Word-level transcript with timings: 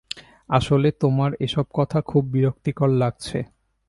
আসলে, 0.49 0.87
তোমার 0.99 1.31
এসব 1.39 1.65
কথা 1.73 1.99
খুব 2.01 2.23
বিরক্তিকর 2.25 2.89
লাগছে। 2.93 3.39